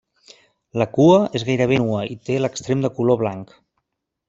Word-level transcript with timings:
La 0.81 0.87
cua 0.95 1.19
és 1.41 1.45
gairebé 1.51 1.77
nua 1.83 2.01
i 2.15 2.19
té 2.31 2.41
l'extrem 2.41 2.83
de 2.87 2.93
color 2.99 3.23
blanc. 3.23 3.57